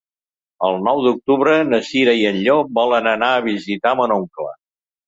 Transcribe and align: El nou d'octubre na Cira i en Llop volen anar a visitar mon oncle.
El 0.69 0.79
nou 0.87 1.01
d'octubre 1.07 1.59
na 1.67 1.81
Cira 1.91 2.17
i 2.23 2.27
en 2.33 2.43
Llop 2.49 2.75
volen 2.81 3.13
anar 3.17 3.31
a 3.39 3.47
visitar 3.53 3.95
mon 4.03 4.21
oncle. 4.23 4.53